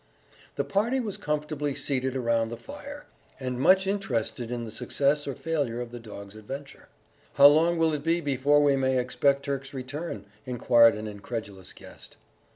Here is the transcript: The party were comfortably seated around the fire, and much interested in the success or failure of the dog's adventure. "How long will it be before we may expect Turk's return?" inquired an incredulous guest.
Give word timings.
The 0.55 0.63
party 0.63 0.99
were 0.99 1.11
comfortably 1.11 1.75
seated 1.75 2.15
around 2.15 2.49
the 2.49 2.57
fire, 2.57 3.05
and 3.39 3.59
much 3.59 3.85
interested 3.85 4.49
in 4.49 4.65
the 4.65 4.71
success 4.71 5.27
or 5.27 5.35
failure 5.35 5.79
of 5.79 5.91
the 5.91 5.99
dog's 5.99 6.33
adventure. 6.33 6.89
"How 7.33 7.45
long 7.45 7.77
will 7.77 7.93
it 7.93 8.03
be 8.03 8.19
before 8.19 8.63
we 8.63 8.75
may 8.75 8.97
expect 8.97 9.45
Turk's 9.45 9.75
return?" 9.75 10.25
inquired 10.47 10.95
an 10.95 11.07
incredulous 11.07 11.71
guest. 11.71 12.17